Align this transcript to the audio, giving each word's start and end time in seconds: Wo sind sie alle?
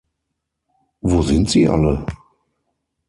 Wo 1.01 1.21
sind 1.21 1.51
sie 1.51 1.67
alle? 1.69 2.03